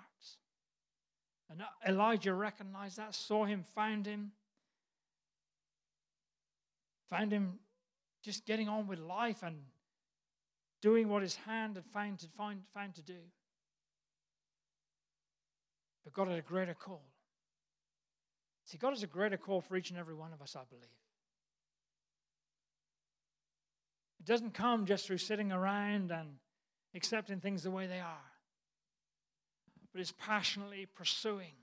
[1.51, 4.33] And Elijah recognized that, saw him, found him,
[7.09, 7.59] found him
[8.23, 9.57] just getting on with life and
[10.81, 13.19] doing what his hand had found to, find, found to do.
[16.05, 17.05] But God had a greater call.
[18.65, 20.85] See, God has a greater call for each and every one of us, I believe.
[24.21, 26.37] It doesn't come just through sitting around and
[26.95, 28.29] accepting things the way they are
[29.93, 31.55] but is passionately pursuing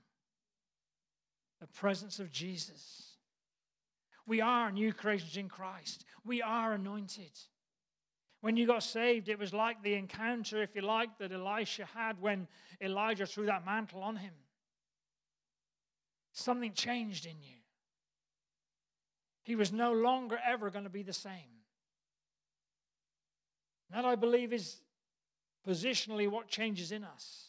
[1.60, 3.15] the presence of Jesus.
[4.26, 6.06] We are new creations in Christ.
[6.24, 7.32] We are anointed.
[8.42, 12.22] When you got saved, it was like the encounter, if you like, that Elisha had
[12.22, 12.48] when
[12.82, 14.34] Elijah threw that mantle on him.
[16.32, 17.58] Something changed in you.
[19.44, 21.32] He was no longer ever going to be the same.
[23.92, 24.78] That, I believe, is
[25.68, 27.46] positionally what changes in us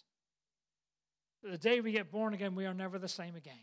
[1.50, 3.54] the day we get born again, we are never the same again.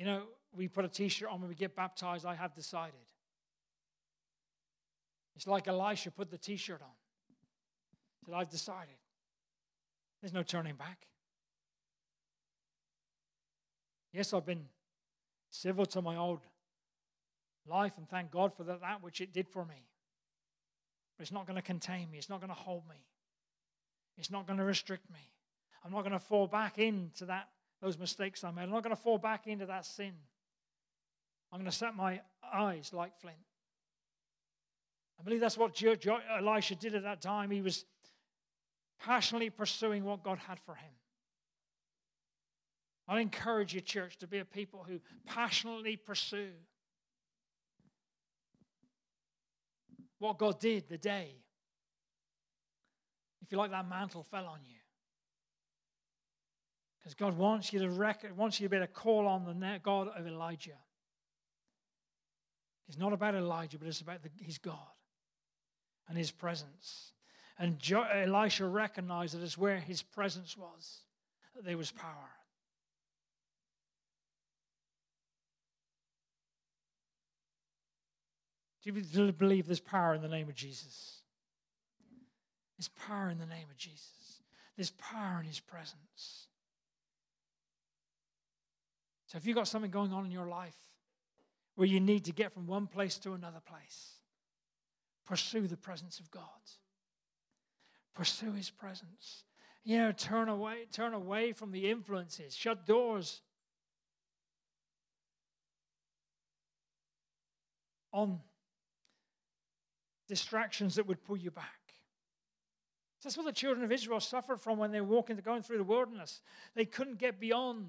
[0.00, 0.22] You know,
[0.56, 2.94] we put a t shirt on when we get baptized, I have decided.
[5.36, 6.96] It's like Elisha put the t shirt on.
[8.18, 8.94] He said, I've decided.
[10.22, 11.06] There's no turning back.
[14.10, 14.64] Yes, I've been
[15.50, 16.40] civil to my old
[17.66, 19.86] life, and thank God for that, that which it did for me.
[21.18, 22.16] But it's not going to contain me.
[22.16, 23.04] It's not going to hold me.
[24.16, 25.30] It's not going to restrict me.
[25.84, 27.50] I'm not going to fall back into that
[27.80, 28.62] those mistakes I made.
[28.64, 30.12] I'm not going to fall back into that sin.
[31.52, 32.20] I'm going to set my
[32.52, 33.36] eyes like flint.
[35.18, 37.50] I believe that's what Elisha did at that time.
[37.50, 37.84] He was
[39.04, 40.92] passionately pursuing what God had for him.
[43.08, 46.52] I encourage you, church, to be a people who passionately pursue
[50.20, 51.34] what God did the day,
[53.42, 54.79] if you like, that mantle fell on you.
[57.00, 59.80] Because God wants you to record, wants you to be able to call on the
[59.82, 60.78] God of Elijah.
[62.88, 64.76] It's not about Elijah, but it's about the, his God
[66.08, 67.12] and his presence.
[67.58, 71.00] And jo- Elisha recognized that it's where his presence was,
[71.54, 72.30] that there was power.
[78.82, 81.18] Do you believe there's power in the name of Jesus?
[82.78, 84.40] There's power in the name of Jesus.
[84.76, 86.48] There's power in his presence.
[89.30, 90.74] So if you've got something going on in your life
[91.76, 94.14] where you need to get from one place to another place,
[95.24, 96.42] pursue the presence of God.
[98.12, 99.44] Pursue his presence.
[99.84, 103.40] You know, turn away, turn away from the influences, shut doors
[108.12, 108.40] on
[110.26, 111.66] distractions that would pull you back.
[113.22, 115.84] That's what the children of Israel suffered from when they were walking, going through the
[115.84, 116.40] wilderness.
[116.74, 117.86] They couldn't get beyond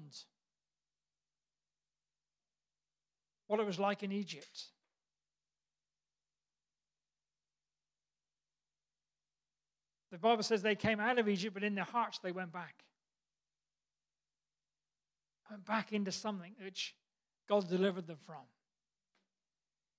[3.46, 4.64] what it was like in Egypt.
[10.10, 12.84] The Bible says they came out of Egypt, but in their hearts they went back.
[15.50, 16.94] Went back into something which
[17.48, 18.42] God delivered them from.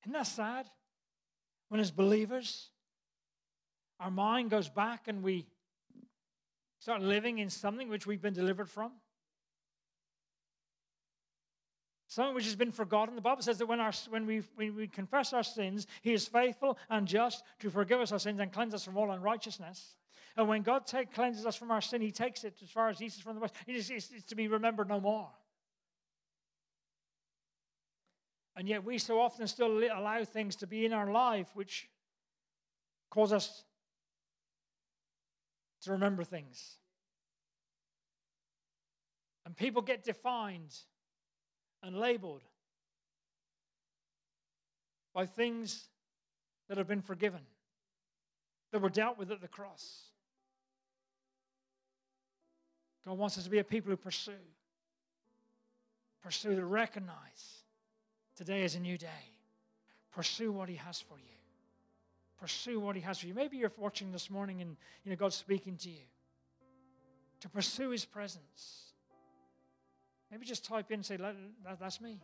[0.04, 0.70] Isn't that sad?
[1.74, 2.70] when, as believers,
[4.00, 5.48] our mind goes back and we
[6.78, 8.92] start living in something which we've been delivered from.
[12.14, 13.16] Something which has been forgotten.
[13.16, 16.28] The Bible says that when, our, when, we, when we confess our sins, He is
[16.28, 19.96] faithful and just to forgive us our sins and cleanse us from all unrighteousness.
[20.38, 23.02] And when God take, cleanses us from our sin, He takes it as far as
[23.02, 23.56] East is from the west.
[23.66, 25.28] It is, it's, it's to be remembered no more.
[28.56, 31.90] And yet we so often still allow things to be in our life which
[33.10, 33.64] cause us
[35.82, 36.78] to remember things.
[39.48, 40.76] And people get defined
[41.84, 42.42] and labeled
[45.14, 45.90] by things
[46.68, 47.42] that have been forgiven,
[48.72, 50.06] that were dealt with at the cross.
[53.06, 54.32] God wants us to be a people who pursue,
[56.24, 57.64] pursue to recognize
[58.36, 59.08] Today is a new day.
[60.12, 61.36] Pursue what He has for you.
[62.40, 63.34] Pursue what He has for you.
[63.34, 66.06] Maybe you're watching this morning and you know God's speaking to you.
[67.42, 68.83] To pursue His presence.
[70.34, 71.20] Maybe just type in and say,
[71.80, 72.20] That's me.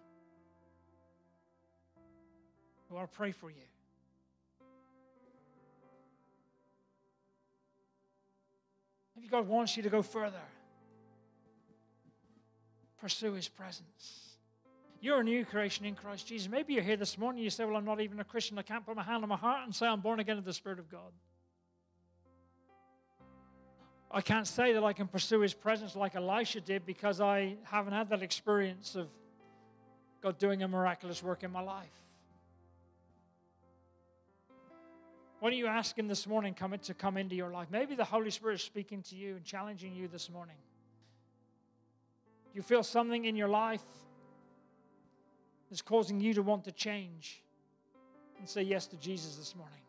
[2.89, 3.61] I want to pray for you.
[9.15, 10.41] Maybe God wants you to go further.
[12.99, 14.37] Pursue His presence.
[15.01, 16.49] You're a new creation in Christ Jesus.
[16.49, 17.43] Maybe you're here this morning.
[17.43, 18.57] You say, Well, I'm not even a Christian.
[18.57, 20.53] I can't put my hand on my heart and say I'm born again of the
[20.53, 21.11] Spirit of God.
[24.11, 27.93] I can't say that I can pursue His presence like Elisha did because I haven't
[27.93, 29.07] had that experience of
[30.21, 31.87] God doing a miraculous work in my life.
[35.39, 37.67] Why don't you ask Him this morning come to come into your life?
[37.71, 40.57] Maybe the Holy Spirit is speaking to you and challenging you this morning.
[42.51, 43.83] Do you feel something in your life
[45.69, 47.43] that's causing you to want to change
[48.39, 49.79] and say yes to Jesus this morning?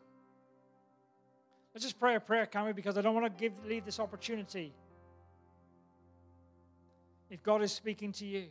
[1.73, 2.73] Let's just pray a prayer, can we?
[2.73, 4.73] Because I don't want to give leave this opportunity.
[7.29, 8.47] If God is speaking to you,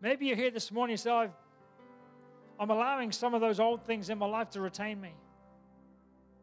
[0.00, 0.92] maybe you're here this morning.
[0.92, 1.32] You say, I've,
[2.58, 5.12] "I'm allowing some of those old things in my life to retain me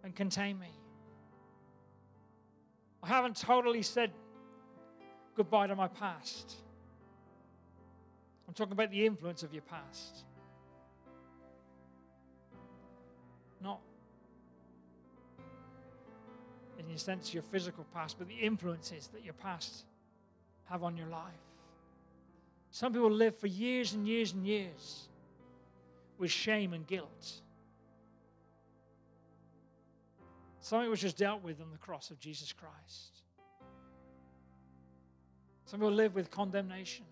[0.04, 0.70] and contain me."
[3.02, 4.12] I haven't totally said
[5.36, 6.54] goodbye to my past.
[8.48, 10.26] I'm talking about the influence of your past.
[16.90, 19.86] In the sense your physical past, but the influences that your past
[20.66, 21.22] have on your life.
[22.72, 25.08] Some people live for years and years and years
[26.18, 27.42] with shame and guilt.
[30.62, 33.24] Something which was just dealt with on the cross of Jesus Christ.
[35.66, 37.06] Some people live with condemnation.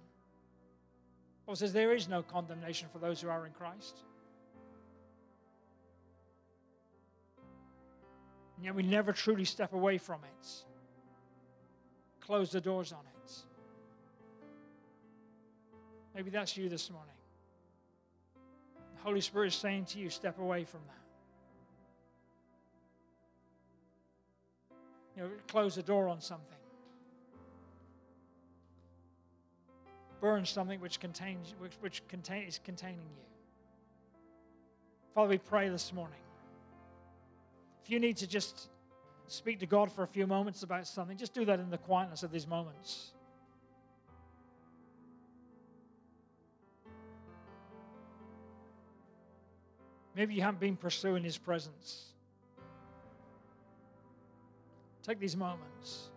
[1.45, 3.99] Paul says there is no condemnation for those who are in Christ.
[8.57, 10.47] And yet we never truly step away from it.
[12.19, 13.17] Close the doors on it.
[16.17, 17.13] Maybe that's you this morning.
[18.95, 20.93] The Holy Spirit is saying to you, step away from that.
[25.15, 26.57] You know, close the door on something.
[30.19, 33.23] Burn something which contains which, which contain, is containing you.
[35.13, 36.17] Father, we pray this morning.
[37.87, 38.67] If you need to just
[39.27, 42.21] speak to God for a few moments about something, just do that in the quietness
[42.21, 43.13] of these moments.
[50.17, 52.07] Maybe you haven't been pursuing His presence.
[55.01, 56.09] Take these moments.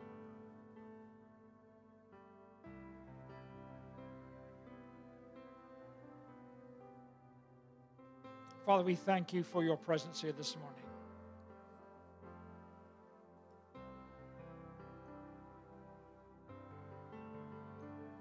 [8.66, 10.89] Father, we thank you for your presence here this morning.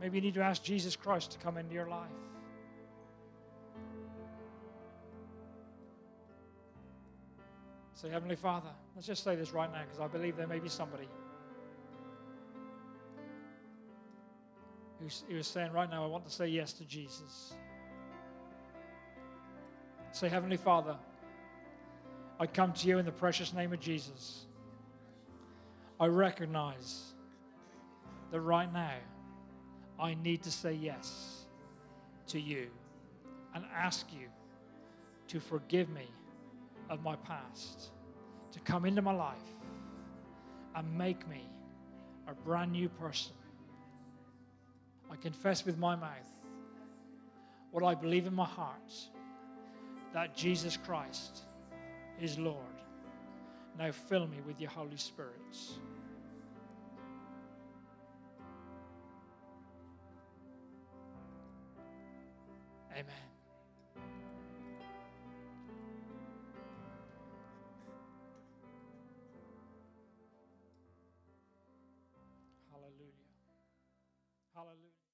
[0.01, 2.09] Maybe you need to ask Jesus Christ to come into your life.
[7.93, 10.69] Say, Heavenly Father, let's just say this right now because I believe there may be
[10.69, 11.09] somebody
[15.01, 17.53] who's, who's saying right now, I want to say yes to Jesus.
[20.13, 20.95] Say, Heavenly Father,
[22.39, 24.45] I come to you in the precious name of Jesus.
[25.99, 27.13] I recognize
[28.31, 28.93] that right now
[29.99, 31.45] I need to say yes
[32.27, 32.67] to you
[33.53, 34.27] and ask you
[35.27, 36.07] to forgive me
[36.89, 37.91] of my past,
[38.51, 39.37] to come into my life
[40.75, 41.49] and make me
[42.27, 43.33] a brand new person.
[45.11, 46.29] I confess with my mouth
[47.71, 48.93] what I believe in my heart
[50.13, 51.43] that Jesus Christ
[52.21, 52.57] is Lord.
[53.77, 55.33] Now fill me with your Holy Spirit.
[62.99, 63.28] Amen.